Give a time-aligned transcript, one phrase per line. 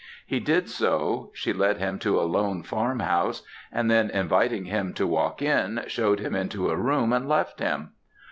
[0.25, 4.95] He did so; she led him to a lone farm house, and then inviting him
[4.95, 7.91] to walk in, shewed him into a room and left him.